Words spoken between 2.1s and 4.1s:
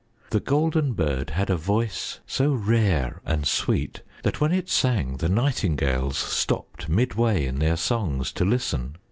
so rare and sweet